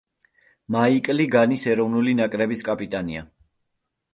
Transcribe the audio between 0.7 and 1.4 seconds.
მაიკლი